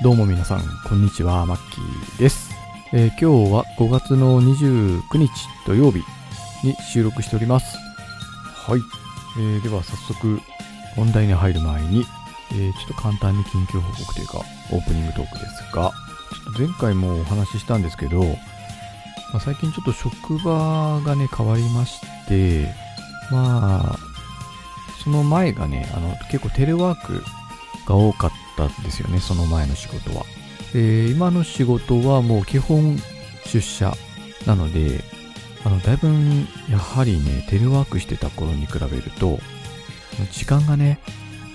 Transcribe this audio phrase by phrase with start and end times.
[0.00, 0.04] はい。
[0.04, 1.44] どうも皆さん、こんにちは。
[1.46, 2.50] マッキーです。
[2.92, 5.30] えー今日は5月の29日
[5.66, 6.02] 土曜日
[6.64, 7.76] に収録しております。
[8.54, 8.80] はい。
[9.38, 10.40] えーでは早速、
[10.96, 12.04] 本題に入る前に、
[12.52, 14.38] えーちょっと簡単に近況報告というか、
[14.72, 22.72] オープニングトークですが、ちょっと前回もお話ししたんですけど、まあ、最近ちょっと職場がね、変わりまして、
[23.30, 23.98] まあ、
[25.04, 27.22] その前がね、あの、結構テレワーク
[27.86, 28.30] が多かっ
[28.66, 30.24] ったんですよね、その前の仕事は。
[30.72, 32.96] で、今の仕事はもう基本
[33.46, 33.94] 出社
[34.46, 35.02] なので、
[35.64, 36.08] あの、だいぶ
[36.70, 39.38] やはりね、テレワークしてた頃に比べると、
[40.32, 41.00] 時間がね、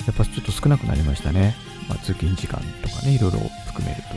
[0.06, 1.56] やっぱちょっと少なくなりましたね。
[1.88, 4.10] まあ、通勤時間とかね、いろいろ含めると。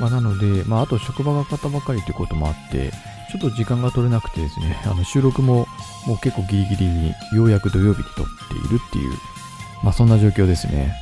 [0.00, 2.90] まあ、なので、まあ、あと職場が方ばかりということもあって、
[3.30, 5.66] ちょっと時間が取れなくてですね、 あの収録も
[6.06, 9.12] もう結構ギリギリにようやく土曜日に撮っているっていう、
[9.82, 10.94] まあそんな状況ですね。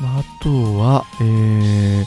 [0.00, 2.04] まあ、あとは、え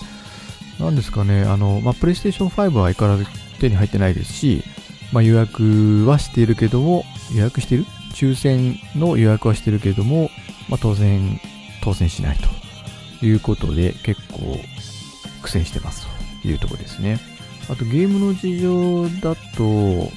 [0.78, 4.64] ー、なんですかね、あの、まあ、プレイステーション5は相変わらず手に入ってないですし、
[5.12, 7.86] まあ、予約はしているけども、予約してる？
[8.14, 10.30] 抽選の予約はしてるけども、
[10.68, 11.40] まあ、当然、
[11.84, 12.38] 当選しない
[13.20, 14.60] ということで、結構
[15.42, 16.08] 苦戦してます
[16.42, 17.20] というところですね。
[17.70, 20.12] あとゲームの事情だと、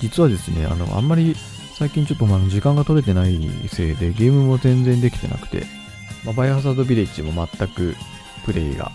[0.00, 1.34] 実はですね、あの、あんまり
[1.74, 3.38] 最近ちょっとまあ時間が取れてない
[3.68, 5.66] せいで、ゲームも全然できてなくて、
[6.24, 7.94] まあ、バイオハザードビレッジも全く
[8.44, 8.92] プレイが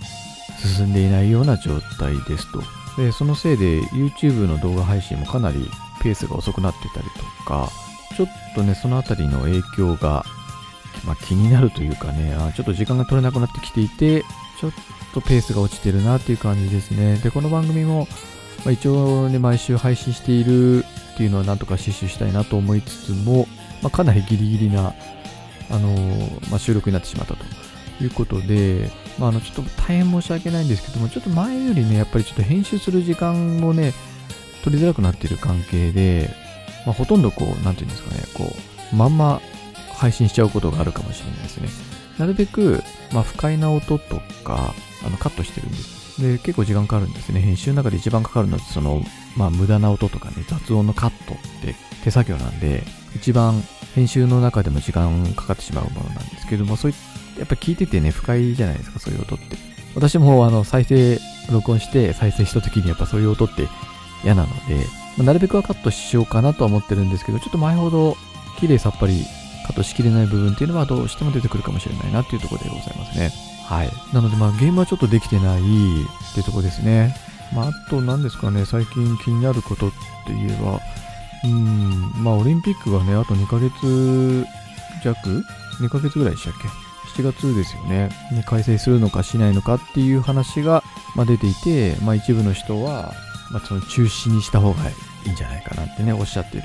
[0.77, 2.61] 進んでいないような状態ですと。
[3.02, 5.69] で、そのせいで YouTube の動画配信もかなり
[6.02, 7.69] ペースが遅くなってたりとか、
[8.16, 10.25] ちょっとね、そのあたりの影響が、
[11.05, 14.23] まあ、気になるというかね、あちょっと時間が取れなくなってきていて、
[14.59, 14.72] ちょっ
[15.13, 17.16] とペースが落ちてるなっていう感じですね。
[17.17, 18.07] で、この番組も、
[18.66, 23.47] まあ、一応ね、毎週配信しているっていうのはなんとか死守したいなと思いつつも、
[23.81, 24.94] まあ、かなりギリギリな、
[25.69, 25.90] あの
[26.50, 27.46] まあ、収録になってしまったと
[28.03, 33.94] いうことで、まあ、あの、ちょっと大変申し訳ないんですけども、ちょっと前よりね、やっぱりちょっと編集する時間もね、
[34.63, 36.30] 取りづらくなっている関係で、
[36.85, 38.56] まあ、ほとんどこう、なんていうんですかね、こ
[38.94, 39.41] う、まんま
[39.94, 41.69] 配信しちゃうことがあるかもしれないですね。
[42.18, 44.74] なるべく、まあ、不快な音とか、
[45.06, 46.22] あの、カットしてるんです。
[46.22, 47.41] で、結構時間かかるんですね。
[47.41, 49.01] 編集の中で一番かかるのは、その、
[49.38, 52.84] まあ、無駄な音とかね、雑音のカットって手作業なんで、
[53.16, 53.64] 一番
[53.96, 56.94] 編集の中でも時間かかってしまうものなんですけども、そうい
[57.38, 59.58] やっぱ聞いててね、不快じゃないですか、そういう音って。
[59.96, 61.19] 私も、あの、再生、
[61.52, 63.68] 録音して再生した時にやっぱそういう音って
[64.24, 64.75] 嫌なので、
[65.18, 68.16] まあなるべくはカットしようかなとは思ってるんですけど、ちょっと前ほど
[68.59, 69.25] 綺麗さっぱり
[69.66, 73.31] カットしきれない部分っていうのはどうしても出てくるかもしれないなっていうところでございますね。
[73.66, 73.90] はい。
[74.14, 75.64] なのでまあゲームはちょっとできてないっ
[76.34, 77.16] ていうところですね。
[77.53, 80.80] まああと何ですかね、最近気になることって言えば、
[81.44, 84.45] うん、まあオリンピックがね、あと2ヶ月
[85.03, 85.44] 弱
[85.79, 86.67] ?2 ヶ月ぐらいでしたっけ
[87.22, 90.83] ？7月ですよね、に開催するのかしないのかっていう話が、
[91.16, 93.13] まあ、出ていて、まあ、一部の人は、
[93.51, 94.94] まあ、その中止にした方がい
[95.25, 96.63] いんじゃないかなってね、おっしゃってる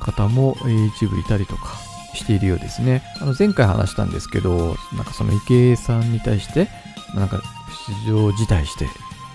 [0.00, 1.76] 方も、え一部いたりとか
[2.14, 3.02] しているようですね。
[3.20, 6.68] あの前回話したんですけど、なんかその池江さんに対して、
[7.14, 7.42] なんか
[8.04, 8.88] 出場辞退して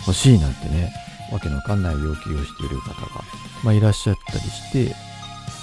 [0.05, 0.93] ほしいなんてね、
[1.31, 3.23] わけのわかんない要求をしている方が、
[3.63, 4.95] まあ、いらっしゃったりして、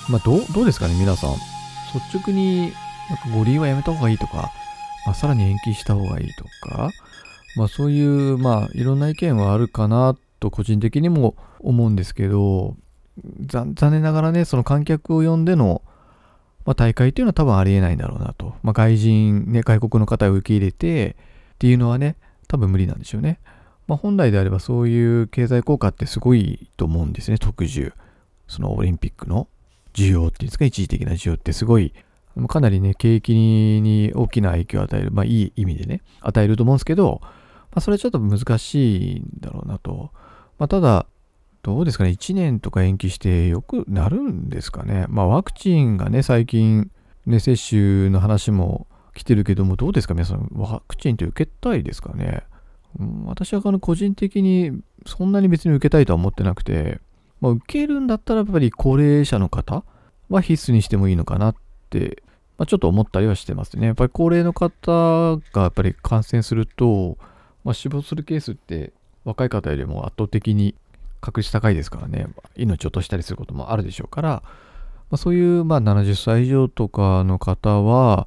[0.09, 1.35] まあ、どう、どうですかね、皆さん。
[1.95, 2.73] 率直に、
[3.11, 4.51] なんか五輪はやめた方がいいとか、
[5.07, 6.91] まあ、さらに延期した方がいいとか、
[7.57, 12.77] まあそういう、まあいろんな意見はあるかなと個人的にも思うんですけど、
[13.47, 15.83] 残念ながらね、その観客を呼んでの、
[16.65, 18.55] まあ、大会っていうのは多分ありえないんだろうなと。
[18.63, 21.17] まあ外人、ね、外国の方を受け入れて
[21.55, 23.41] っていうのはね、多分無理なんでしょうね。
[23.89, 27.93] まあ本来であればそういう経済効果ってすごいと思うんですね、特需。
[28.47, 29.49] そのオリンピックの
[29.93, 31.93] 需要っていうんですか、一時的な需要ってすごい
[32.47, 37.29] かなりね、景気に大きな影響を与える、まあいい意味でね、与えると思うんですけど、ま
[37.77, 40.11] あそれちょっと難しいんだろうなと。
[40.59, 41.07] まあただ、
[41.63, 45.07] どうですかね、1年とか延期してよくなるんですかね。
[45.09, 46.91] まあワクチンがね、最近、
[47.27, 52.45] ね、接種の話も来てるけども、どうですか皆さん、ワクチンって受けたいですかね。
[52.99, 54.73] うん私はあの個人的に
[55.07, 57.01] そんなに別に受けたいとは思ってなくて、
[57.41, 59.85] まあ受けるんだったらやっぱり高齢者の方
[60.29, 61.55] は必須にしてもいいのかなっ
[61.91, 62.23] て
[62.59, 63.87] まあ、ちょっと思ったりはしてますね。
[63.87, 67.17] やっぱり高齢の方がやっぱり感染すると、
[67.65, 68.93] まあ、死亡するケースって
[69.25, 70.75] 若い方よりも圧倒的に
[71.21, 72.27] 確率高いですからね、
[72.57, 74.43] 命を落としたりすることもあるでしょうから、ま
[75.13, 78.27] あ、そういうまあ70歳以上とかの方は、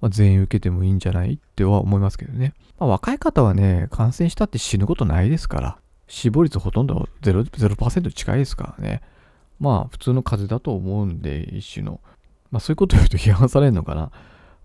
[0.00, 2.54] ま、全員受けてもいいんじゃないっては思いますけどね。
[2.78, 9.02] まあ、若い方はね、感染したって死ぬことないですから、死亡率ほとんど 0%, 近いですからね。
[9.60, 12.00] まあ普通の風邪だと思うんで、一種の。
[12.50, 14.10] まあそういうこと言うと批判されるのかな。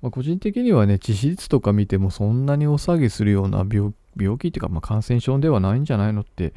[0.02, 6.54] まあ、個人的にはね、致死率とか見てもそんなにお騒ぎするような病病気っていうか、まあ、感染症ではないんじゃないのって、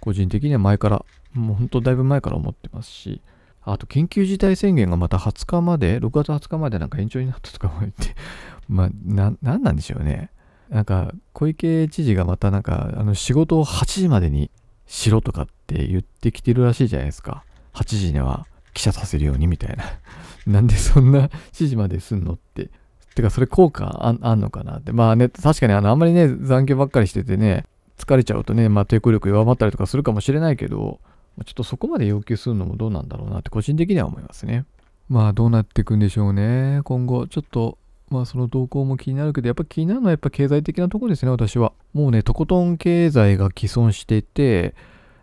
[0.00, 3.20] 個人的には前から、もう本当だいぶ前から思ってますし、
[3.64, 8.14] あと緊急事態宣言がまた20日まで、6月20日までなんか延長になったとかも言って、
[8.68, 10.30] まあ、な、なんなんでしょうね。
[10.68, 14.50] なんか、小池知事がまたなんか、あの仕事を8時までに
[14.86, 17.44] しろとかって言ってきてるらしいじゃないですか。
[17.72, 19.84] 8時には記者させるようにみたいな。
[20.46, 22.70] なんでそんな指示まですんのって。
[23.14, 24.92] てか、それ効果ああんのかなって。
[24.92, 27.64] まあね、確かにあの、あんまりね、残業ばっかりしててね、
[27.96, 31.00] 疲れちゃうとね、まあ抵抗力弱まったりとかするかもしれないけど、
[31.44, 34.64] ちょっとそこまで要求するのもどうなんだろうなって個人的には思いますね。
[35.08, 36.80] まあどうなっていくんでしょうね。
[36.84, 37.78] 今後、ちょっと、
[38.10, 41.72] まあその動向も気になるけど、やっぱ気になるのはやっぱ経済的なところですね、私は。
[41.92, 44.74] もうね、とことん経済が既存していて、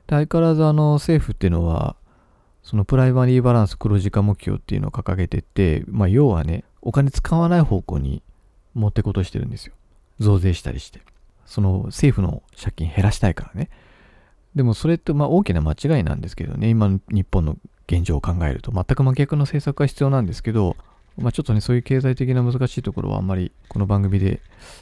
[0.10, 1.96] 相変わらずあの政府っていうのは、
[2.64, 8.22] そのプライマリーバランス黒字化目標っていうのを掲げてて、まあ要はね、お金使わない方向に
[8.74, 9.74] 持ってことしてるんですよ。
[10.20, 11.02] 増税したりして。
[11.46, 13.70] その政府の借金減らしたいからね。
[14.56, 17.58] でもそれってまあ大きな間違いなんですけどね、今の日本の
[17.88, 20.76] 現状を考えると、全く真逆の政策が必要なんですけど、
[21.18, 24.42] まあ、ちょっとね、そういう経済的な難しいところはあんまりこの番組で、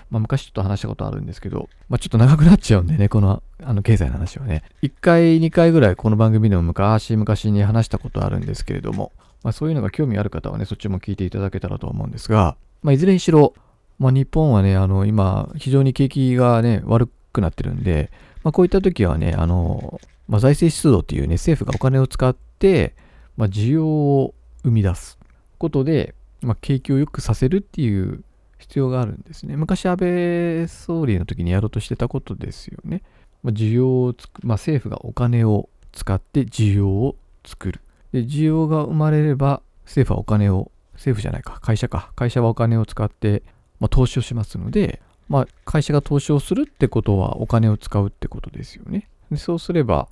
[0.10, 4.64] まあ、昔ちょっと話したことあるんですけど、まあ、ちょっと長くなっちゃうんでね、このあの経済の話はね。
[4.84, 9.12] 1回、2回ぐらいこの番組でも昔々に話したことあるんですけれども、
[9.44, 13.54] まあ、そういうのが興味ある方はね、そっちも聞いていただけたらと思うんですが、まあ、いずれにしろ、
[13.98, 18.12] まあ、日本はね、あの、今、非常に景気がね、悪くなってるんで、
[18.44, 22.96] まあ、こういった時はね、あの、まあ、財政出動っていうね、政府がお金を使って、
[23.38, 24.34] まあ、需要を
[24.64, 25.18] 生み出す
[25.58, 28.24] ことで、まあ、景気を良くさせるっていう
[28.60, 29.58] 必要があるんですね。
[29.58, 33.02] 昔安倍総理の時にやろうとしてたことですよね。
[33.44, 37.16] まあ、需要をつく、まあ、政府がお金を使って需要を
[37.46, 37.82] 作る。
[38.12, 42.12] で、需要が生まれれば政府はお金を、政府じゃないか、会社か。
[42.16, 43.44] 会社はお金を使って、
[43.80, 49.08] まあ、投資をしますので、まあ、会社が投資をするってことはお金を使うってことですよね。
[49.32, 50.10] でそうすれば、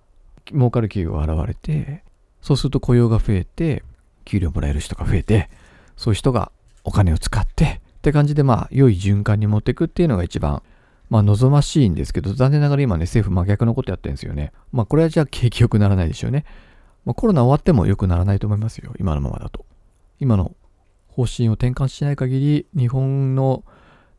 [0.52, 2.04] 儲かる企業が現れて、
[2.42, 3.84] そうすると雇用が増えて、
[4.24, 5.50] 給料もらえる人が増えて、
[5.98, 6.52] そういう人が
[6.84, 10.62] お金を使って、って感じでまあ良い循環に持っていくっていうのが一番
[11.10, 14.52] まあ望ましいんですけど、残念ながら今ね政府真逆のことやってるんですよね。
[14.72, 16.46] まあこれはじゃあ景気良くならないでしょうね。
[17.06, 18.94] まあコロナ終わっても良くならないと思いますよ。
[19.00, 19.66] 今のままだと。
[20.20, 20.56] 今の
[21.08, 23.64] 方針を転換しない限り日本の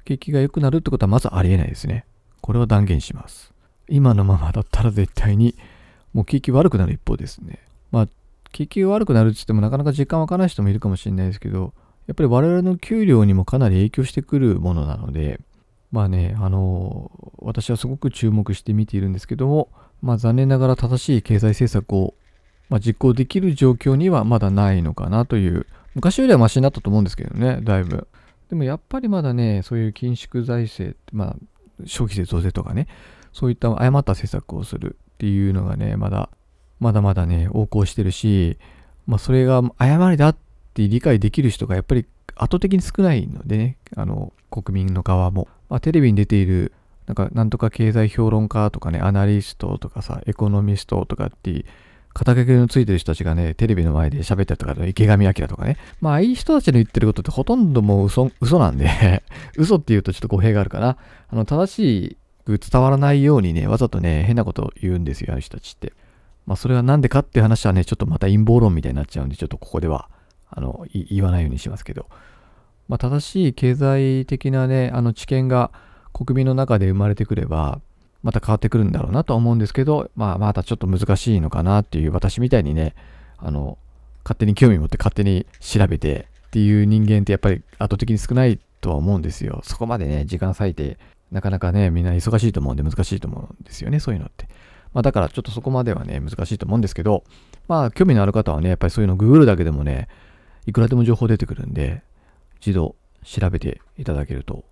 [0.08, 2.06] 景気が良くなるってことはまずありえないですね。
[2.40, 3.52] これは断言します。
[3.88, 5.54] 今のままだったら絶対に
[6.14, 7.58] もう景気悪くなる一方ですね。
[7.92, 8.08] まあ
[8.50, 11.74] 景気悪くなるって言ってもなかなか実感わかない人もいるかもしれないですけど、
[12.06, 15.40] やっぱり我々の給料にもかなり影響してくるものなので、
[15.92, 19.68] まあね、あの、私はすごく注目して見ているんですけども、
[20.00, 22.14] まあ残念ながら正しい経済政策を、
[22.70, 28.08] まあ、実行できる状況にはまだないのかなという、昔よりはマシになったと思うんですけどね、だいぶ。
[28.48, 31.36] でもやっぱりまだね、そういう緊縮財政、まあ
[31.84, 32.88] 消費税増税とかね、
[33.32, 36.30] そういった誤った政策をするっていうのがね、まだ
[36.80, 38.58] まだまだね、横行してるし、
[39.06, 40.36] まあ、それが誤りだっ
[40.74, 42.06] て理解できる人がやっぱり
[42.36, 45.48] 圧倒的に少ないのでね、あの、国民の側も。
[45.68, 46.72] まあ、テレビに出ている、
[47.06, 51.64] なんか、なんとか経済評論家とかね、アナリストとかさ、エコノミストとかっていう、
[52.18, 55.76] 肩書きのついてる人たちがね、テレビの前で喋ったりとか、池上彰とかね。
[56.00, 59.22] まあ、ああいう人たちの言ってることってほとんどもう嘘、嘘なんで
[59.56, 60.96] 嘘って言うとちょっと語弊があるかな。
[61.28, 65.92] あの、正しく伝わらないようにね、わざとね、変なこと言うんですよ、ああいう人たちって。
[66.44, 70.08] まあ、それはなんでかっていう話はね、ちょっとまた陰謀論みたいになっちゃうんで、ちょっとここでは、
[70.50, 72.06] あの、言わないようにしますけど、
[72.88, 75.70] まあ、正しい経済的なね、あの知見が
[76.12, 77.80] 国民の中で生まれてくれば、
[78.22, 82.94] また変わってくるんだろうなとは思うんですけど、まあ、またちょっと難しいのかなっていう、私みたいにね、
[83.38, 83.78] あの、
[84.24, 89.60] 勝手に興味持って勝手に調べてっていう人間ってやっぱり圧倒的に少ないとは思うんですよ。
[89.62, 90.98] そこまでね、時間割いて、
[91.30, 94.48] なかなかね、みんな忙しいと思うんで難しいと思うんですよね、そういうのって。
[94.92, 97.24] まあ、だからちょっとそこまではね、難しいと思うんですけど、
[97.68, 100.08] まあ、興味のある方はね、やっぱりそういうのググるだけでもね、
[100.66, 102.02] いくらでも情報出てくるんで、
[102.60, 104.64] 一度調べていただけると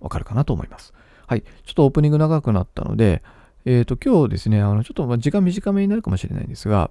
[0.00, 0.94] わかるかなと思います。
[1.26, 1.42] はい。
[1.42, 3.22] ちょっとオープニング長くなったので、
[3.64, 6.90] えっ、ー、と、今日ですね、あの、ちょっとま時間短めになるかもしれないんですが、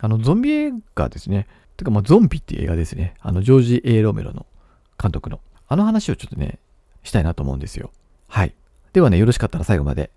[0.00, 1.46] あの、ゾンビ映画ですね。
[1.76, 3.14] てか、まあ、ゾンビっていう映画ですね。
[3.20, 4.46] あの、ジョージ・エー・ロメロの
[5.00, 5.40] 監督の。
[5.68, 6.58] あの話をちょっとね、
[7.02, 7.90] したいなと思うんですよ。
[8.28, 8.54] はい。
[8.92, 10.10] ではね、よろしかったら最後まで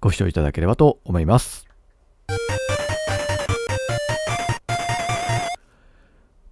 [0.00, 1.66] ご視聴いただければと思います。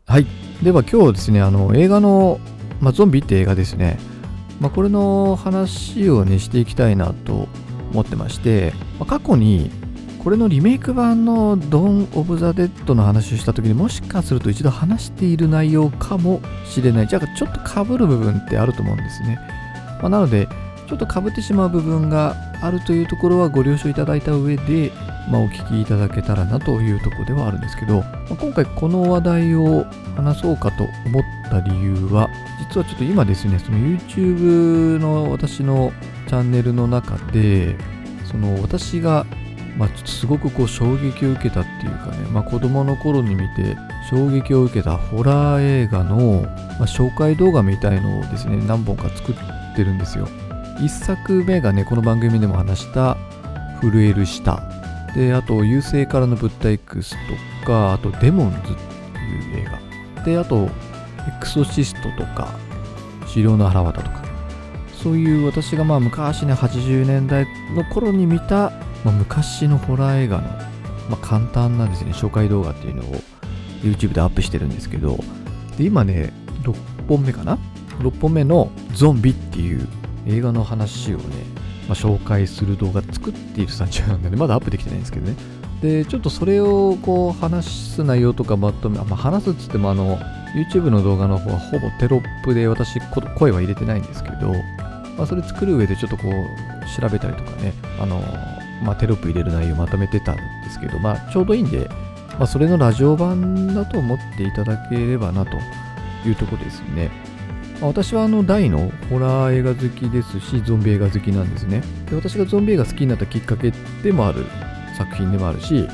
[0.06, 0.26] はい。
[0.62, 2.38] では今日ですね、あの映画の、
[2.80, 3.98] まあ、ゾンビって映画ですね。
[4.60, 7.48] まあ、これの話をね、していきたいなと
[7.92, 9.70] 思ってまして、まあ、過去に
[10.22, 17.08] これのリメイク版のドン・オブ・ザ・デッドの話をした時にもしかすると一度話している内容かもしれない。
[17.08, 19.38] じゃあちょっとかぶる部分ってあると思うんですね、
[20.00, 24.92] まあ、なのでょっとかぶってしまう部分があるというところはご了承いただいた上で、
[25.30, 29.84] まあ、お聞きいただけたらなというところではあるんですけど、まあ、今回この話題を
[30.16, 35.92] 話そうかと思った理由は実はちょっと今ですねその YouTube の私の
[36.28, 37.76] チャンネルの中で
[38.24, 39.26] その私が
[39.76, 43.76] まあ、ちょっとすごくこう衝撃を受けたっていうかね、まあ、子供の頃に見て
[44.08, 46.42] 衝撃を受けたホラー映画の、
[46.78, 49.34] ま、紹介動画みたいのをですね何本か作っ
[49.74, 50.28] てるんですよ。
[50.78, 53.16] 1作目がねこの番組でも話した
[53.80, 54.60] 「震える舌」
[55.14, 57.14] であと「優勢からの物体 X」
[57.62, 58.72] とかあと「デモンズ」って
[59.18, 59.64] いう映
[60.16, 60.22] 画。
[60.24, 60.68] であと
[61.28, 62.48] 「エクソシスト」とか
[63.26, 64.24] 「資料の腹渡」とか。
[65.02, 68.72] そういう私がまあ昔ね80年代の頃に見た、
[69.04, 70.58] まあ、昔のホラー映画の、ま
[71.12, 72.12] あ、簡単なですね。
[72.12, 73.20] 紹介動画っていうのを
[73.82, 75.18] YouTube でアップしてるんですけど。
[75.76, 76.74] で今ね6
[77.08, 77.58] 本目かな
[78.00, 79.86] ？6本目のゾンビっていう
[80.26, 81.24] 映画の話をね、
[81.88, 85.36] まあ、紹介する動画作っている最中なんで、ね、まだアップできてないんですけどね。
[85.82, 90.18] で、ちょっとそれをこう話す内容とかまとめ、まあ、話すっつってもあの、
[90.54, 93.00] YouTube の動画の方はほぼテロップで私
[93.36, 94.52] 声は入れてないんですけど、
[95.16, 98.20] まあ、それ作る上でちょっとこう調べたりとかね、あの、
[98.82, 101.88] まあ、テロップ入れる内容まとめてたんですけど、まあ、ちょうどいいんで、
[102.38, 105.56] まあ、それのラジオ版だと思っていただければなと
[106.26, 107.10] いうとこですね。
[107.80, 111.82] 私はあの大のホラー映画好きですし、ゾンビ映画好きなんですね。
[112.08, 114.46] で私がゾンビ映画好きになったきっかけでもある
[114.96, 115.86] 作品でもあるし、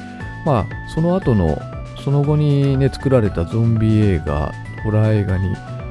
[0.45, 1.59] まあ、その後の、
[2.05, 4.53] その後にね、作られたゾンビ映画、
[4.85, 5.51] ホラー映画に、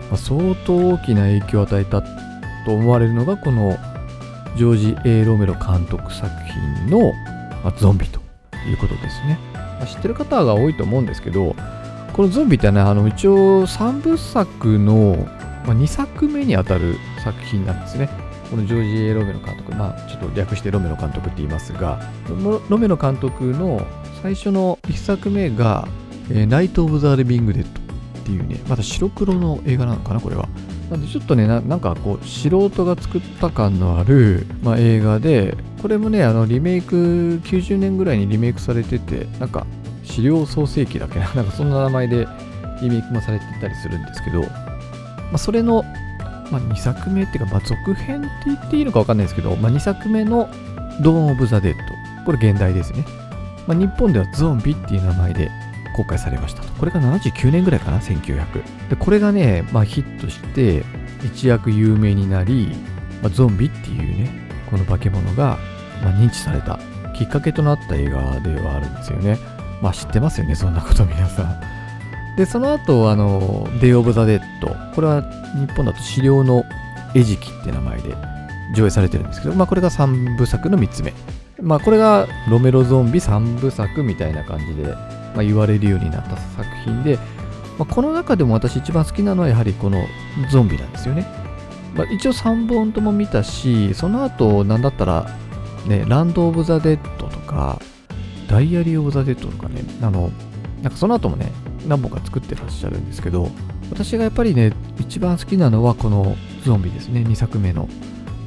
[0.09, 2.07] ま、相当大きな影響を与えたと
[2.73, 3.77] 思われるのが、この
[4.55, 7.13] ジョージ・ A・ ロメロ監督作品の、
[7.63, 8.19] ま、ゾンビと
[8.67, 9.39] いうことですね。
[9.79, 11.55] ま、知ってる方が多いと思うんですけど、
[12.13, 15.27] このゾンビってね、あの一応3部作の
[15.69, 18.09] まあ、2作目にあたる作品なんですね。
[18.49, 22.01] このジョージ・エロメロ監督、まあ、ちょっと略してロメロ監督って言いますが、
[22.69, 23.85] ロメロ監督の
[24.23, 25.87] 最初の1作目が、
[26.31, 30.49] えー、ナイト・オブ・ザ・リビング・デッドっていうね、また白黒の映画なのかな、これは。
[30.89, 36.95] なんでちょっとねな、なんかこう、素人が作った感のある、まあ、映画で、これもね、あのリメイク、
[37.43, 39.67] 90年ぐらいにリメイクされてて、なんか、
[40.03, 42.27] 資料創世記だけな、 なんかそんな名前で
[42.81, 44.68] リメイクもされてたりするんですけど、
[45.31, 45.83] まあ、それの、
[46.51, 50.49] まあ、2作目っていうか、まあ、続編って言っていいのか分かんないですけど、まあ、2作目の
[51.01, 51.83] ドーン・オブ・ザ・デッド。
[52.25, 53.05] これ現代ですね。
[53.67, 55.49] まあ、日本ではゾンビっていう名前で
[55.95, 56.73] 公開されましたと。
[56.73, 58.89] これが79年ぐらいかな、1900。
[58.89, 60.83] で、これがね、まあ、ヒットして、
[61.23, 62.75] 一躍有名になり、
[63.21, 64.29] まあ、ゾンビっていうね、
[64.69, 65.57] この化け物が、
[66.01, 66.79] まあ、認知された
[67.19, 69.37] きっかけとなった映画ではあるんですよね。
[69.81, 71.78] まあ知ってますよね、そんなこと皆さん。
[72.39, 74.73] で、その後、あの、デイ・オブ・ザ・デッド。
[74.95, 75.21] これは
[75.59, 76.63] 日本だと死霊の
[77.13, 78.15] えじきって名前で
[78.73, 81.13] 上映されてるんですけど、まあこれが3部作の3つ目。
[81.61, 87.17] まあこれがロメロゾンビ3部作みたいな感じで、まあ、言われるようになった作品で、
[87.77, 90.05] まあ、この中でも私一番好きなのはやはりこの
[90.49, 91.27] ゾンビなんですよね。
[91.93, 95.27] まあ、一応3本とも見たし、その後、なんだったら、
[95.85, 97.81] ね、ランド・オブ・ザ・デッドとか、
[98.47, 100.31] ダイアリー・オブ・ザ・デッドとかね、あの、
[100.81, 101.51] なんかその後もね、
[101.87, 103.49] 何本か作ってらっしゃるんですけど、
[103.89, 107.21] 私がやっぱりね、一番好きなのはこのゾンビですね。
[107.21, 107.87] 2作目の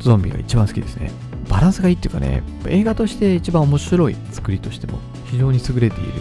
[0.00, 1.10] ゾンビが一番好きですね。
[1.48, 6.12] バランスがいいっていうかね、映画として一番面白い作りとしても非常に優れている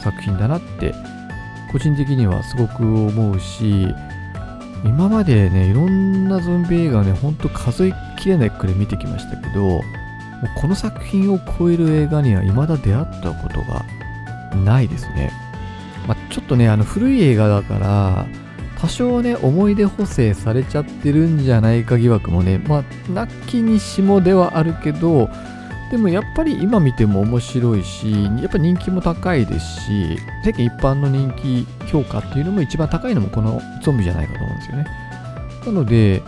[0.00, 0.94] 作品だなって、
[1.72, 3.88] 個人的にはすごく思うし、
[4.84, 9.80] 今までね、いろんなゾンビ映画をね、ほんと数えきれないくらい見てきましたけど、
[10.60, 13.84] この作品を超える映画には未だ出会ったことが
[14.64, 15.32] ないですね。
[16.08, 18.26] まあ、ちょっとね、あの古い映画だから、
[18.80, 25.28] 多少ね、思い出補正されちゃってるんじゃないか疑惑もね、まあ、なきにしもではあるけど、
[25.90, 34.86] でもやっぱり今見ても面白いし、やっぱ人気も高いですし、世間一般の人気評価っていうのも一番高いのもこのゾンビじゃないかと思うんですよね。
[35.66, 36.22] なので、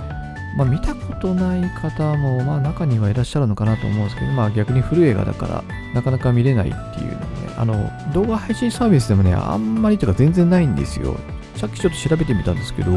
[0.57, 5.65] まあ、見たことない方も、まあ、中にはいらっしゃるのかなと思うんですけど、まあ、逆に古い映画だから、
[5.95, 11.17] なかなか見れないっていうのもね、あの、動画配信サービスでもね、あんまりというか全然ないんですよ。
[11.57, 12.91] さっきちょっと調べてみたんですけど、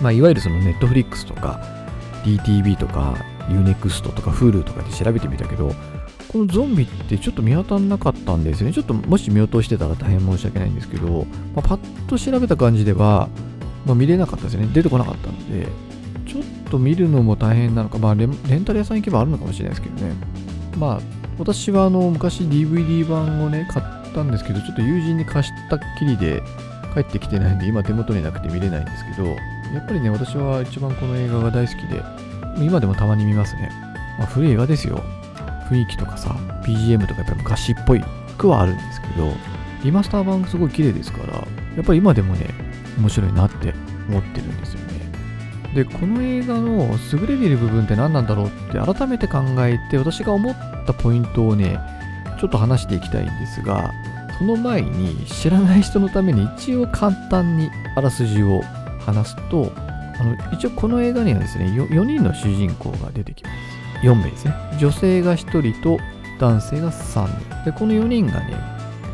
[0.00, 1.60] まあ、いわゆるそのネットフリックスとか、
[2.24, 3.14] DTV とか、
[3.48, 5.72] Unext とか Hulu とかで調べてみたけど、
[6.28, 8.72] このゾンビってちょっと見当たんなかったんですよね。
[8.72, 13.28] ちょっともし見落としてたら大変申し訳ないんですけど、まあ、パッと調べた感じでは、
[13.84, 14.68] まあ、見れなかったですよね。
[14.72, 15.68] 出てこなかったので、
[16.72, 20.14] と見るのも大変なのか、まあレンタル屋さん行けばあるのかもしれないですけどね。
[20.78, 21.00] まあ、
[21.38, 26.42] 私はあの昔 DVD 版をね買ったんですけどちょっと友人に貸したっきりで
[26.94, 32.02] 帰ってきてないんで今手元になくて見れないんですけどやっぱりね私は一番この映画が大好きで
[32.64, 33.70] 今でもたまに見ますね、
[34.18, 35.02] まあ、古い映画ですよ。
[35.68, 36.30] 雰囲気とかさ
[36.64, 38.02] BGM とかやっぱり昔っぽい
[38.38, 39.30] くはあるんですけど
[39.84, 42.48] リマスター版すごい綺麗ですからやっぱり今でもね
[42.98, 43.74] 面白いなって
[44.08, 44.91] 思ってるんですよね。
[45.74, 51.78] でこの映画の優れている部分って何なんだろうって改めて考えて私が思ったポイントをね
[52.38, 53.92] ちょっと話していきたいんですが
[54.38, 58.60] その前に知らない人のために一応簡単にあらすじを
[59.00, 59.72] 話すと
[60.18, 64.06] あの一応この映画にはですね 4, 人の主人公が出てきます。
[64.06, 64.54] 4名ですね。
[64.78, 65.98] 女性が1人と
[66.40, 67.64] 男性が3人。
[67.64, 68.56] でこの4人がね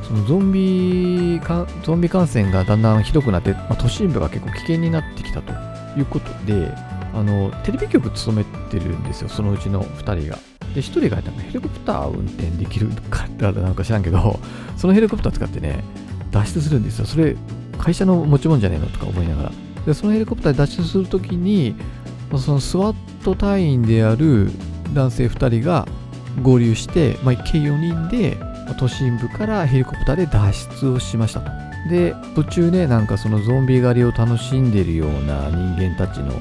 [0.03, 1.41] そのゾンビ
[1.83, 5.68] ゾンビ感染がだんだんひどくなって、まあ、都心部が結構危険になってきたと。
[5.97, 6.73] いうことで
[7.15, 10.39] あのテレビ局勤めてるんですよそのうちの2人が。
[10.75, 14.39] で1人がなんかヘリコプター運転できるからなんか知らんけど
[14.77, 15.83] そのヘリコプター使ってね
[16.31, 17.07] 脱出するんですよ。
[17.07, 17.37] それ
[17.79, 19.53] 会社の持ち物じゃねえのとか思いながら。
[19.87, 21.75] でそのヘリコプターで脱出するときに
[22.37, 24.51] そのスワット隊員である
[24.93, 25.89] 男性2人が
[26.43, 28.37] 合流して、まあ、計4人で
[28.79, 31.68] 都心部からヘリコプターで脱出をしましたと。
[31.89, 36.35] で、途中ね、なんかそのゾンビ狩りを楽しんでるような人間たちの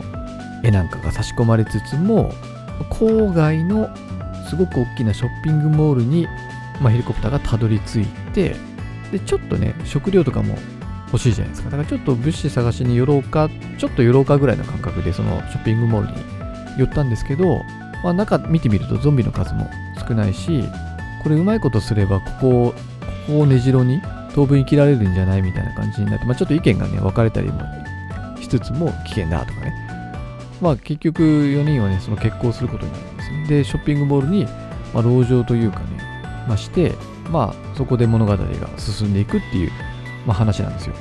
[0.63, 2.31] 絵なんかが差し込まれつつも、
[2.89, 3.89] 郊外の
[4.49, 6.27] すごく大きなショッピングモールに、
[6.81, 8.55] まあ、ヘリコプターがたどり着いて、
[9.11, 10.57] で、ちょっとね、食料とかも
[11.07, 11.69] 欲しいじゃないですか。
[11.69, 16.21] だからちょっと物資探しに寄ろうか、ちょっと寄ろうかぐらいの感覚でそのショッピングモールに
[16.79, 17.61] 寄ったんですけど、
[18.03, 19.69] まあ、中見てみるとゾンビの数も
[20.07, 20.63] 少ないし、
[21.23, 22.77] これうまいことすればここを、こ
[23.27, 24.01] こを根城に
[24.37, 27.59] 当分生きられるんじゃないみたいな感じになって、まあ、ちょっと意見がね、分かれたりも
[28.39, 29.73] しつつも危険だとかね。
[30.61, 33.47] まあ結局4人はね、その結婚することになるんですね。
[33.47, 34.45] で、ショッピングモールに、
[34.93, 35.85] まあ、籠城というかね、
[36.47, 36.93] まあ、して、
[37.31, 39.71] まあそこで物語が進んでいくっていう、
[40.27, 40.93] まあ、話なんですよ。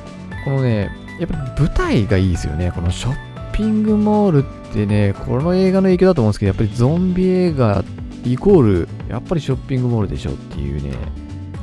[0.46, 2.72] このね、やっぱり舞台がいいですよね。
[2.74, 3.16] このショッ
[3.52, 7.84] ピングモールってね、この映画の影響だと思うんですけど、やっぱりゾンビ映画
[8.24, 10.96] イコール、やっぱりショッピングモールでしょっていうね、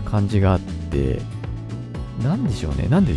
[0.05, 1.19] 感じがあって、
[2.21, 3.13] なんでしょうね、なんで、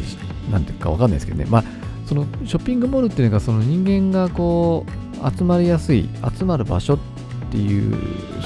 [0.50, 1.64] なんていうかわかんないですけどね、まあ、
[2.06, 6.98] そのショッピングモールっていうのが、その人間がこう、集まりやすい、集まる場所っ
[7.50, 7.96] ていう、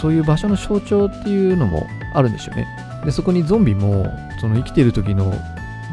[0.00, 2.66] そういう場所の象徴っていうのもあるんでしょうね。
[3.04, 4.06] で、そこにゾンビも、
[4.40, 5.32] その生きてる時の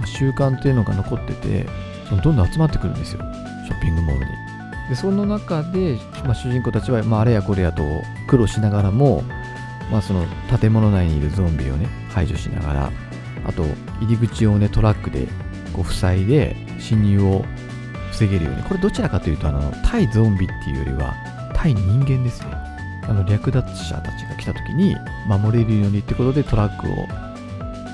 [0.06, 1.68] 習慣っていうのが残ってて、
[2.10, 3.22] そのどんどん集まってくるんですよ、
[3.66, 4.32] ショッピングモールに。
[4.90, 7.84] でその中で、まあ、主人公たちは、まあ、あれやこれやと
[8.28, 9.24] 苦労しながらも、
[9.92, 10.26] まあ、その
[10.60, 12.92] 建物内にいるゾンビをね排除しながら
[13.46, 13.66] あと
[14.02, 15.28] 入り口をねトラックで
[15.74, 17.46] こう塞いで侵入を
[18.12, 21.14] 防げるようにこれどちらかというとあの対ゾンビっていうよりは
[21.56, 22.48] 対人間ですね
[23.04, 24.96] あの略奪者たちが来た時に
[25.28, 27.08] 守れるようにってことでトラックを、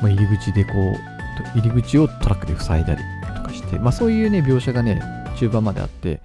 [0.02, 3.02] まあ、入り口でこう入り口をトラックで塞いだり
[3.36, 5.02] とかして、まあ、そういうね描写がね
[5.38, 6.20] 中盤まであって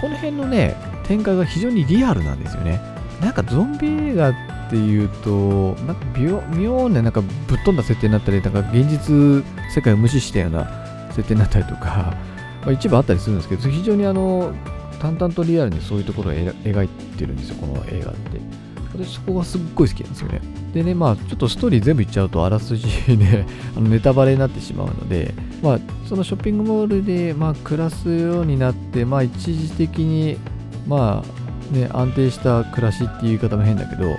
[0.00, 0.74] この辺のね、
[1.04, 2.80] 展開が非常にリアルなんですよね。
[3.20, 4.34] なんかゾンビ映画
[4.66, 6.04] っていうと、なんか
[6.50, 12.14] 妙ななんかぶっ飛んだ設定になったり、なんか現実世界を無視したような設定になったりとか、
[12.62, 14.52] まあ、一部あったりするんですけど、非常にあの、
[15.00, 18.40] 淡々とリアルにそういうところを描いてるんですよ、この映画って。
[18.92, 20.40] 私そこがすっごい好きなんですよね。
[20.72, 30.38] でね、まあちょっとストーリー全部言っちゃうとあらすじね、 あのネタバレになってしまうので、まあそのショッピングモールでまあ暮らすようになって、まあ一時的に
[30.88, 34.16] まあね、安定した暮らしっていう言い方も変だけど、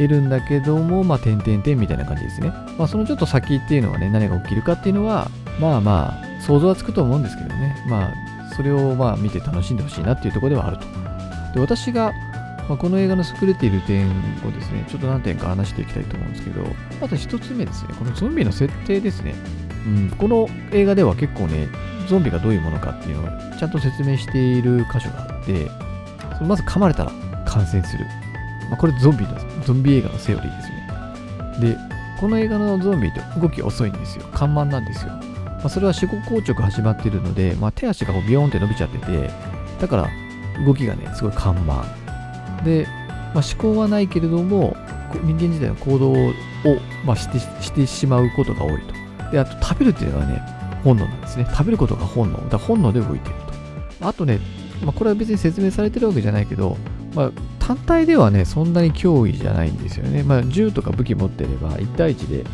[0.00, 2.48] 得るんだけども、まあ、点々点みたいな感じですね。
[2.78, 7.76] まあ、そのちょっと先っていうのはね、何が起きるかっていうのは、まあまあ、想像はつくと思うんですけどね。
[7.88, 10.84] まあ、それをまあ見て楽しんでほしいなっていうところではあると。
[11.54, 12.12] で、私が
[12.70, 14.08] まあ、この映画の優れている点
[14.46, 16.64] をですね、ちょっと何点か話していきたいと思うんですけど、
[17.00, 19.34] まず一つ目ですね、このゾンビの設定ですね。
[19.84, 21.68] うん、この映画では結構ね、
[22.08, 25.68] ゾンビがどういうものかっていうのをちゃんと説明している箇所があって、
[26.44, 27.10] まず噛まれたら
[27.44, 28.06] 感染する。
[28.70, 31.74] まあ、これゾンビの、ゾンビ映画のセオリーですね。
[31.74, 31.76] で、
[32.20, 34.24] この映画のゾンビって動き遅いんですよ。
[34.32, 35.12] 緩慢なんですよ。
[35.12, 39.30] まあ、それは死後硬直始まってるので、まあ、手足がこうビヨーンって伸びちゃってて、
[39.80, 40.08] だから
[40.64, 41.84] 動きがね、すごい緩慢。
[42.64, 42.86] で、
[43.34, 44.76] まあ、思考はないけれども、
[45.24, 46.32] 人間自体の行動を、
[47.04, 48.94] まあ、してしてしまうことが多いと。
[49.32, 50.42] で、あと食べるっていうのはね、
[50.84, 51.46] 本能なんですね。
[51.50, 52.38] 食べることが本能。
[52.38, 53.38] だから本能で動いている
[54.00, 54.06] と。
[54.06, 54.38] あとね、
[54.84, 56.76] まあ、これは別に説明されてるわけじゃないけど、
[57.14, 57.30] まあ、
[57.70, 60.22] 単体ではね、そんなに脅威じゃないんですよね。
[60.22, 62.44] まあ、銃とか武器持ってれば、1対1で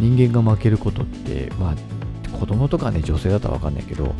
[0.00, 4.14] 人間が負けることって、まあ、子供とかね、女性だったらわかんないけど、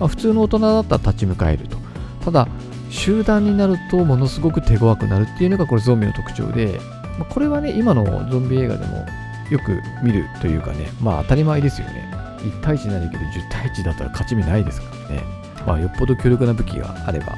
[0.00, 1.76] まあ、普通の大人だったら立ち向かえると。
[2.24, 2.48] ただ、
[2.90, 6.80] 集団になるとものすごく手強くなるっていうのがこれゾンビの特徴で
[7.18, 9.04] まあ、これはね、今のゾンビ映画でも
[9.50, 12.08] よく見るというかね、まあ当たり前ですよね。
[12.38, 15.22] 1対1ならけど10対1だったら勝ち目ないですからね。
[15.66, 17.34] まあよっぽど強力な武器があれば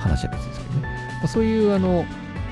[0.00, 0.57] 話は別です。
[1.24, 2.04] あ、そういうあの、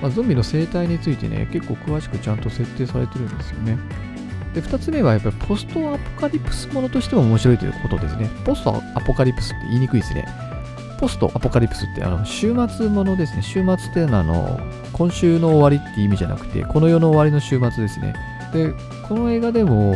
[0.02, 3.78] まあ、ゾンビの生態についてね、結構詳しくちゃんと設定されてるんですよね。
[4.54, 8.30] で、2つ目はやっぱりポストアポカリプスものとしても面白いということですね。
[8.44, 10.26] ポストアポカリプスって言いにくいですね。
[10.98, 13.42] ポストアポカリプスってあの週末ものですね。
[13.42, 14.60] 週末っていうのはあの
[14.92, 18.14] 今週の終わりって意味じゃなくて、この世の終わりの週末ですね。
[18.52, 18.72] で、
[19.06, 19.94] この映画でも、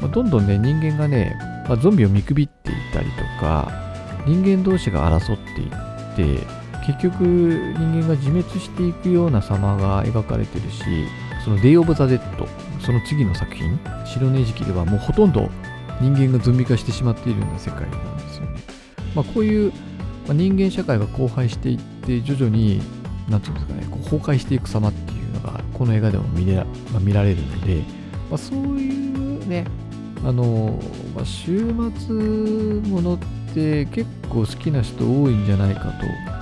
[0.00, 1.36] まあ、どんどんね、人間がね、
[1.68, 3.70] まあ、ゾンビを見くびっていたりとか、
[4.26, 5.38] 人間同士が争っ
[6.16, 10.82] ていって、結局人間が自滅していくような様が描かれてるし、
[11.44, 12.46] そのデイ・オブ・ザ・デッド、
[12.80, 15.48] その次の作品、死霊のえじきではもうほとんど
[16.00, 18.60] 人間がゾンビ化してしまっているような世界なんですよね。
[19.14, 19.72] まあ、こういう、
[20.28, 22.80] 人間社会が荒廃していって、徐々に、
[23.28, 26.64] なんていうんですかね、崩壊していく様っていうのが、この映画でも見れ、ま
[26.96, 27.82] あ、見られるので、
[28.30, 29.66] まあ、そういうね、
[30.24, 30.78] あの、
[31.14, 31.58] まあ、週
[31.98, 32.14] 末
[32.90, 33.18] ものっ
[33.54, 36.39] て結構好きな人多いんじゃないかと、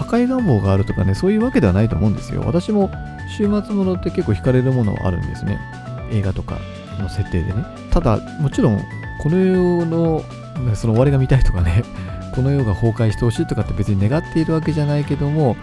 [0.00, 2.42] 破壊願望があるとかね、そういうわけではないと思うんですよ。
[2.46, 2.90] 私も
[3.36, 5.60] 週末ものって結構惹かれるものはあるんですね。
[6.10, 6.58] 映画とか
[6.98, 7.64] の設定でね。
[7.90, 8.82] ただ、もちろん、
[9.20, 10.24] この世の、
[10.74, 11.84] その終わりが見たいとかね、
[12.34, 15.56] この世が崩壊してほしいとかって別に願っているわけじゃないけども、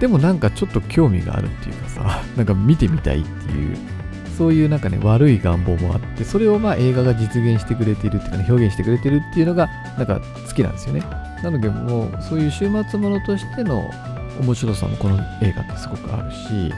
[0.00, 3.76] でもなんかちょっと興味があるっていうかさ、 なんか見てみたいっていう
[4.36, 11.27] そういうなんかね、悪い願望もあって、それをまあ映画が実現してくれているっていうかね、表現してくれてるっていうのが、なんか好きなんですよね。
[11.42, 13.90] なのでもう、そういう週末ものとしての
[14.40, 16.72] 面白さもこの映画ってすごくあるし、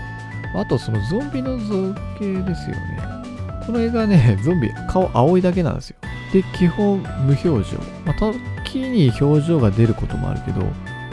[0.55, 3.20] あとそのゾンビの造形ですよね。
[3.66, 5.96] この映画ね、 ゾンビ、顔青いだけなんですよ。
[6.33, 7.79] で、基本無表情。
[8.05, 8.14] まあ、
[8.64, 10.62] 時に表情が出ることもあるけど、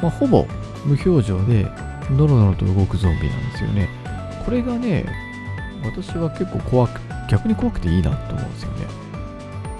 [0.01, 0.45] まあ、ほぼ
[0.85, 1.67] 無表情で、
[2.11, 3.89] ノロノロと動くゾンビなんですよね。
[4.45, 5.05] これがね、
[5.83, 8.85] 私は結構怖く、逆に怖くていいなと思うんですよね。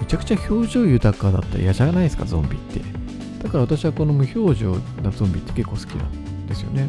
[0.00, 2.97] めちゃくちゃ表情豊かだったら嫌じゃないですか、ゾンビって。
[3.42, 6.88] だから私はこの無表情なゾンビって結構好きなんですよね。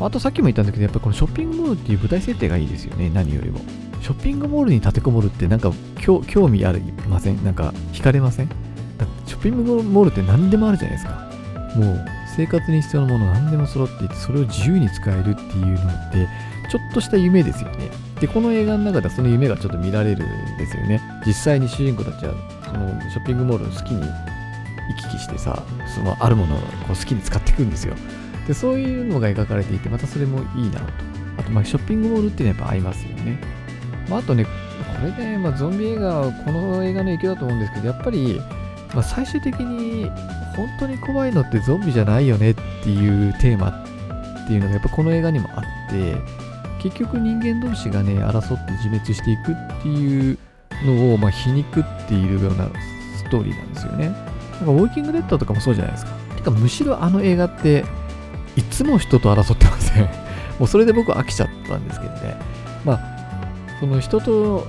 [0.00, 3.60] あとさっきも言ったんだけど、やっぱりこのショッピングモールっていう舞台設定がいいですよね、何よりも。
[4.00, 7.44] ショッピングモールに立てこもるってなんか興味ありません？
[7.44, 8.48] なんか惹かれません？
[8.48, 8.54] だ
[9.06, 11.30] ってショッピングモールって何でもあるじゃないですか。
[11.76, 12.04] もう
[12.36, 16.28] 生活に必要なもの何でも揃っていて、それを自由に使えるっていうのって、
[16.70, 17.90] ちょっとした夢ですよね。
[18.20, 21.00] で、この映画の中ではその夢がちょっと見られるんですよね。
[21.26, 24.02] 実際に主人公たちは、そのショッピングモールを好きに
[24.92, 25.62] 行き来してさ、
[25.94, 27.94] そのあるものをこう好きに使っていくんですよ。
[28.46, 30.86] で、そういうのが描かれていて、またそれもいいなと。
[31.38, 33.38] あと、まあ、ショッピングモールっていうのはやっぱ合いますよね。
[34.08, 34.50] まあ、あとね、こ
[35.04, 38.40] れで、まあ、ゾンビ映画はこの映画の影響だと思うんですけど、やっぱり、
[38.94, 40.10] まあ、最終的に
[40.54, 43.70] 本当に怖いのってゾンビじゃないよねっていうテーマ
[44.44, 46.16] っていうのがやっぱこの映画にもあって
[46.82, 50.38] 結局人間同士がね争って自滅していくっていう
[50.84, 52.68] のを、まあ、皮肉っているような
[53.16, 54.31] ストーリーなんですよね
[54.62, 56.12] なんかウォーキングデッドとかもそうじゃないですか。
[56.36, 57.84] てかむしろあの映画って
[58.56, 60.04] いつも人と争ってません。
[60.58, 62.36] もうそれで僕飽きちゃったんですけどね。
[62.84, 63.00] まあ
[63.80, 64.66] その人と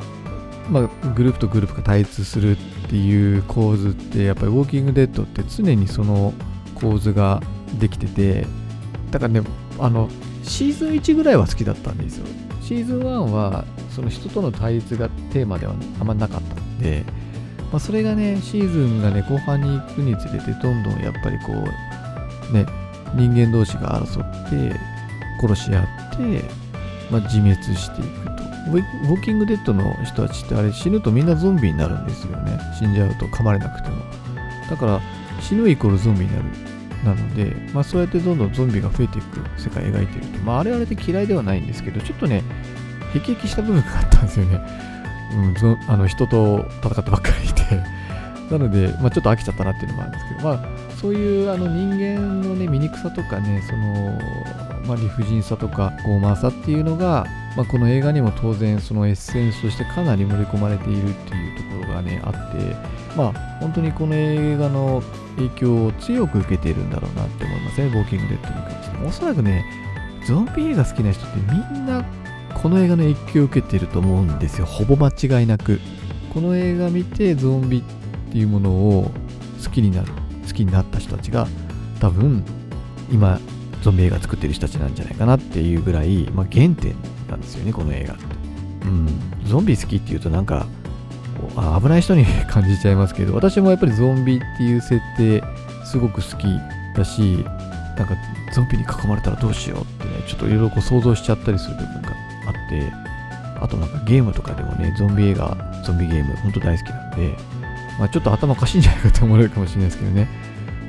[0.70, 2.56] まあ、グループとグループが対立するっ
[2.90, 6.34] ていう構図ってやっぱりウォーキングデッドって常にその
[6.76, 7.42] 構図が
[7.80, 8.48] できてて
[9.12, 9.42] だからね
[9.78, 10.08] あの
[10.44, 12.26] シーズン1ぐらいは好きだったんですよ。
[12.62, 17.04] シーズン1はその人との対立がテーマではあんまなかったんで、
[17.74, 22.68] まあ、それがね、シーズンがね、後半に行くにつれて、どんどんやっぱりこう、ね、
[23.16, 24.80] 人間同士が争って、
[25.42, 26.44] 殺し合って、
[27.10, 28.44] まあ、自滅していくと。
[28.72, 32.58] ウォーキングデッドの人たちってあれ死ぬとみんなゾンビになるんですよね。
[32.78, 33.98] 死んじゃうと噛まれなくても。
[34.70, 35.02] だから
[35.42, 36.46] 死ぬイコールゾンビになる
[37.04, 42.44] なので、まあ、そうやってどんどんゾンビが増えていく世界を描いていると、まあ、あれあれで嫌いではないんですけど、ちょっとね、
[43.14, 44.62] へきした部分があったんですよね。
[45.34, 45.56] うん、
[45.88, 47.64] あの人と戦ってばっかりいて。
[48.52, 50.60] なので、まあ、ちょっと飽きちゃったなっていうのもあるんですけど、まあ、
[51.00, 54.20] そういうあの人間のね、醜さとかね、その、
[54.86, 62.76] まあ、理不尽さとか傲慢さっていうのが、まあ、この映画にも当然そのエッセンスとしてかなり盛り込まれているっていうところがね、あって、
[63.16, 65.02] まあ、本当にこの映画の
[65.38, 69.66] 影響を強く受けているんだろうなって思いますね、ウォーキングデッドに関しておそらくね、
[70.28, 72.04] ゾンビ映画好きな人ってみんな
[72.62, 75.80] この映画の影響を受けてると思うんですよ、ほぼ間違いなく。
[76.34, 77.82] この映画見てゾンビっ
[78.32, 79.12] ていうものを
[79.64, 80.08] 好きになる、
[80.48, 81.48] 好きになった人たちが
[82.00, 82.44] 多分
[83.12, 83.40] 今
[83.82, 86.96] ゾンビ映画作ってる人たちなんじゃないかなっていうぐらい、まあ、原点
[87.30, 88.24] なんですよね、この映画って。
[88.86, 89.08] うん、
[89.46, 90.66] ゾンビ好きっていうとなんか
[91.82, 95.44] 危ない人に感じちゃいますけど、私もやっぱりゾンビっていう設定
[95.86, 96.46] すごく好き
[96.96, 97.46] だし、
[97.98, 98.16] なんか
[98.54, 102.13] ゾンビに囲まれたらどうしようってね、ちょっといろいろ想像しちゃったりする部分が
[102.46, 102.92] あっで、
[103.60, 107.38] あとなんかゲームとかでもね、ゾンビ映画、ゾンビゲーム、ほんと大好きなんで、
[108.00, 110.28] まあ、ちょっと頭おかしいんじゃないかと思われるかもしれないですけどね。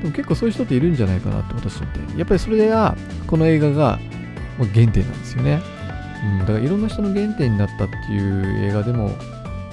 [0.01, 2.19] でも結構そういう人っているんじゃないかなって私って。
[2.19, 3.99] やっぱりそれが、この映画が
[4.59, 5.63] 原点なんですよね。
[6.25, 9.11] うん、だからいろんな人の原点になったっていう映画でも、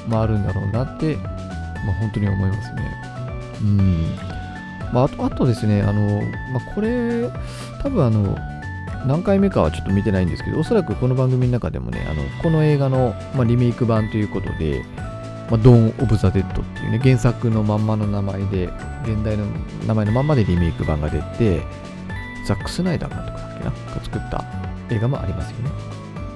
[0.07, 2.95] まああるんだろうなって、まあ本当に思いますね。
[3.61, 4.15] うん。
[4.91, 7.29] まああと、あとですね、あの、まあこれ、
[7.81, 8.37] 多分あの、
[9.05, 14.83] 何回目かはちょっと見てないんですけど、おそらくこの番組の中でもね、あのこの映画の、まあ、リメイク版ということで、
[15.49, 18.65] まあ、ドーン・オブ・ザ・デッドっていうね、原作のまんまの名前で、
[19.03, 19.45] 現代の
[19.87, 21.61] 名前のまんまでリメイク版が出て、
[22.45, 24.45] ザック・スナイダー監督だっけな、が作った
[24.89, 25.71] 映画もありますよね。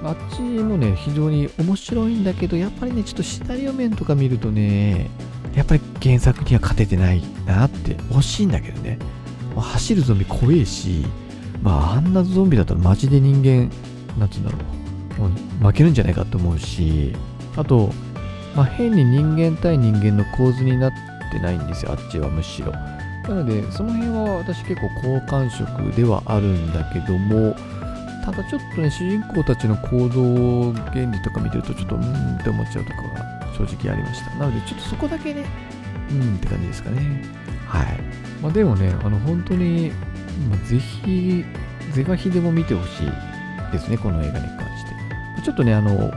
[0.04, 5.08] あっちもね、非常に面白いんだけど、やっぱりね、ちょっとシナリオ面とか見るとね、
[5.54, 8.98] やっぱり原作には勝ててないなって、惜しいんだけどね。
[9.56, 11.06] 走るゾンビ怖えし、
[11.66, 13.68] まあ、あんなゾンビだったらマジで人間、
[14.16, 14.58] なんつうんだろ
[15.60, 17.12] う、負けるんじゃないかと思うし、
[17.56, 17.90] あと、
[18.54, 20.92] まあ、変に人間対人間の構図になっ
[21.32, 22.70] てないんですよ、あっちはむしろ。
[22.70, 27.56] なので、その辺は私結構好感触ではあるんだけども、
[28.24, 34.30] ただちょっとね、主人公たちの行動原理とか見てると、ちょっとうーんって思っちゃうとかが正直ありました。
[34.36, 35.44] なので、ちょっとそこだけね、
[36.12, 37.24] うんって感じですかね。
[37.66, 38.00] はい。
[38.40, 40.15] まあ、でもね、あの、本当に、まあ、
[40.68, 41.44] ぜひ、
[41.92, 45.42] 是が非でも見てほしいですね、この映画に関して。
[45.42, 46.12] ちょっとね、あの、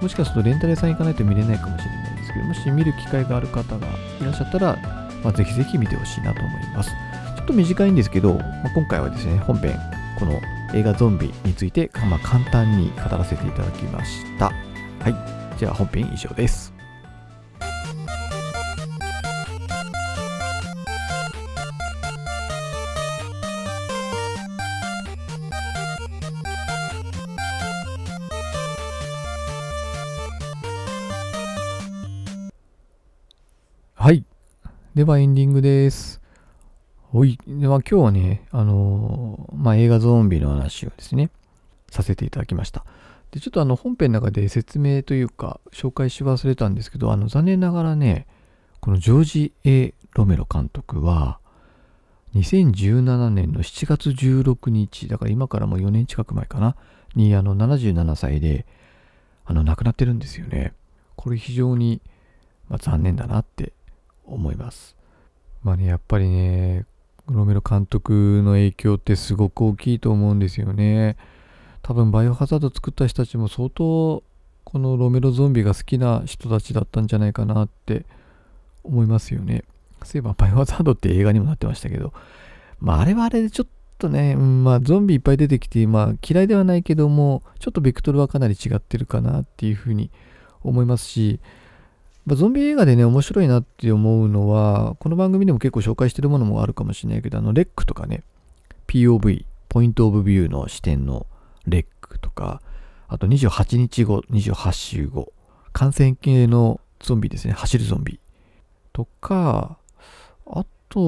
[0.00, 3.86] もしかするとレンタル屋さん行かないと見れないかもしれないですけど、もし見る機会がある方が
[4.20, 4.76] いらっしゃったら、
[5.22, 6.90] まあ、ぜひぜひ見てほしいなと思います。
[7.36, 9.78] ちょっと短いんですけど、まあ、今回はですね、本編、
[10.18, 10.40] この
[10.74, 14.46] 映画ゾンビについて、まあ、簡単に語らせていただきました。
[14.46, 14.52] は
[15.08, 15.58] い。
[15.58, 16.67] じゃあ本編以上です。
[34.98, 36.20] ではエンディングです。
[37.12, 37.38] はい。
[37.46, 41.30] では今日はね、あのー、まあ、映画ゾンビの話をですね、
[41.88, 42.84] させていただきました。
[43.30, 48.26] で、ちょっとあの本編の中で説明というか、紹介し忘れたんですけど、あの残念ながらね、
[48.80, 51.38] このジョージ・ A・ ロメロ監督は、
[52.34, 56.74] 2017年の7月16日、だから今からもう4年近く前かな、
[57.14, 58.66] にあの77歳で、
[59.44, 60.72] あの亡くなってるんですよね。
[61.14, 62.02] これ非常に、
[62.68, 63.74] まあ、残念だなって
[64.28, 64.96] 思います。
[65.62, 66.86] まあね、やっぱりね、
[67.30, 71.16] ロメロ監督の影響ってすごく大きいと思うんですよね。
[71.82, 74.22] 多分バイオハザード作った人たちも相当
[74.64, 78.04] このロメロゾンビが好きな人たちだったんじゃないかなって
[78.84, 79.64] 思いますよね。
[80.04, 82.12] そういえばバイオハザードって映画にもなってましたけど、
[82.78, 90.10] まああれはあれでちょっとね、うん、まあゾンビいっぱい出てきて、まあ嫌いではないけども、ちょっとベクトルはかなり違ってるかなっていうふうに
[90.62, 91.40] 思いますし、
[92.28, 98.22] まゾンビ映画でね、面白いなって思うのは、この番組でも結構紹介してるものもあるかもしれないけど、あの、レックとかね、
[98.86, 101.26] POV、ポイントオブビューの視点の
[101.66, 102.60] レックとか、
[103.08, 105.32] あと28日後、28週後、
[105.72, 108.20] 感染系のゾンビですね、走るゾンビ
[108.92, 109.78] とか、
[110.46, 111.00] あと、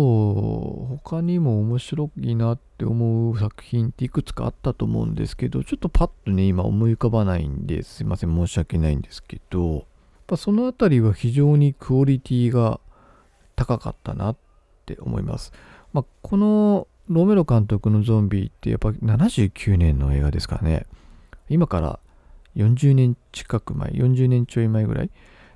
[1.04, 9.84] 他にも面白いなって思う作品っていくつかあったと思うんですけど、ちょっとパッとね、今思い浮かばないんですいません、申し訳ないんですけど、
[10.30, 12.80] ぱそのあたりは非常にクオリティが
[13.56, 14.36] 高かったなっ
[14.86, 15.52] て思います。
[15.92, 20.86] まあ、このロメロ監督のゾンビってやっぱ79年の映画ですからね。
[21.48, 21.98] 今から
[22.56, 25.10] 40年近く前、40年ちょい前ぐらい。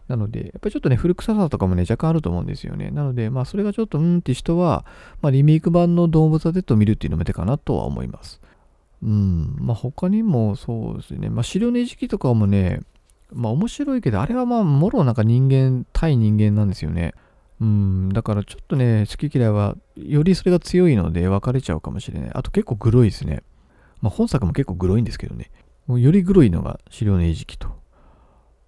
[0.09, 2.91] なので、やっぱりちょっとね、古臭さとかもね、若干あると思うんですよね。
[2.91, 4.85] なので、まあ、それがちょっと、うんって人は、
[5.23, 8.41] まあ、リメイク版のドーム・ザ・デッドを見るっていうのも手かなとは思います。
[9.03, 9.57] うん。
[9.59, 11.31] まあ、他にもそうですね。
[11.31, 12.81] まあ、資料の餌食とかもね、
[13.33, 17.15] まあ面白いけど、あれはまあ、もろなんか人間、対人間なんですよね。
[17.61, 22.31] うん、だからちょっとね、好き嫌いは、よりそれが強いので分かれちゃうかもしれない。
[22.35, 23.43] あと結構グロいですね。
[24.01, 25.51] まあ本作も結構グロいんですけどね。
[25.87, 27.69] もうよりグロいのが資料の餌食と。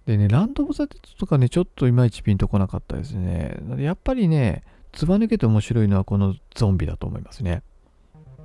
[0.05, 3.57] でね、ランド・オブ・ザ・デッドとかね、ちょっといまいちピンとこなかったですね。
[3.77, 7.61] やっぱりね、ずば抜けて面白いのはこのゾンビだと思いますね。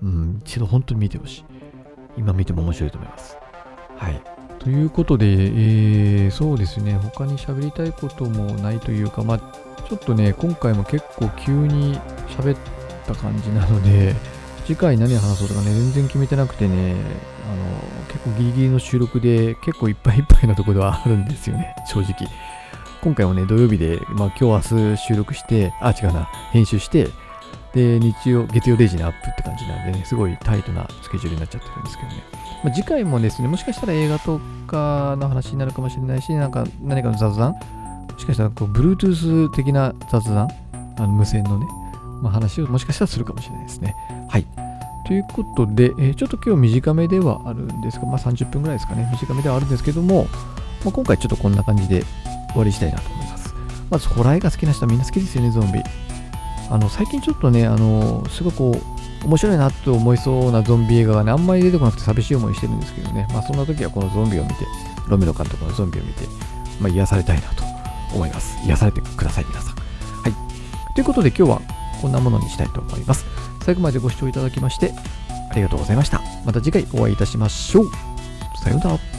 [0.02, 1.44] うん、一度本当に見てほしい。
[2.18, 3.36] 今見ても面白いと思います。
[3.96, 4.20] はい。
[4.62, 9.38] ということで、えー、そうですね、他に喋りたいこともないというか、まあ、
[9.88, 11.98] ちょっとね、今回も結構急に
[12.38, 12.58] 喋っ
[13.04, 14.14] た感じなので、
[14.64, 16.94] 次回何話そうとかね、全然決めてなくてね、
[17.44, 22.14] あの、結構ギリギリの収録で、結構いっぱいいっぱいなところではあるんですよね、 正直。
[23.02, 27.08] 今回もね、土曜日で、まあ今日明日収録して、あ、違うな、編集して、
[27.74, 32.41] で、日曜、月曜0時にアップって感じなんでね、すごいタイトなスケジュールになっちゃってるんですけどね。
[32.62, 40.48] まあ、次回もですね、もしかしたら映画とかの話になるかもしれないし、なんか何かの雑談、もしかしたらこう Bluetooth 的な雑談、
[40.96, 41.66] あの無線のね、
[42.22, 43.96] まあ、話をもしかしたらするかもしれないですね。
[44.28, 44.46] はい。
[45.06, 50.26] ということで、えー、ちょっと今日短めではあるんですが、まあ、30分ぐらいですかね、短めではあるんですけども、
[50.84, 52.04] まあ、今回ちょっとこんな感じで
[52.50, 53.54] 終わりしたいなと思います。
[53.90, 55.82] まず、ホラー映画好きな人はみんな好きですよね、ゾンビ。
[56.70, 64.66] あの、最近ちょっとね、あの、すごくこう、面白いなと思いそうなゾンビ映画がね、あんまり出てこなくて寂しい思いしてるんですけどね、まあそんな時はこのゾンビを見て、
[65.08, 66.26] ロメロ監督のゾンビを見て、
[66.80, 67.64] まあ癒されたいなと
[68.14, 68.56] 思います。
[68.66, 69.76] 癒されてください、皆さん。
[69.76, 70.94] はい。
[70.94, 71.62] ということで今日は
[72.00, 73.24] こんなものにしたいと思います。
[73.64, 74.92] 最後までご視聴いただきまして、
[75.50, 76.20] ありがとうございました。
[76.44, 77.90] また次回お会いいたしましょう。
[78.62, 79.11] さようなら。